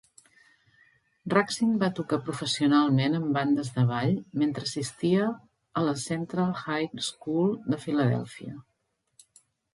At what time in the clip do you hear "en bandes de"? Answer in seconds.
3.17-3.83